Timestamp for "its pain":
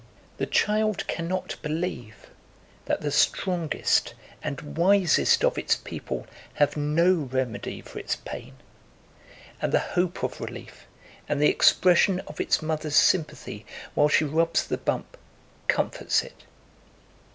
7.99-8.55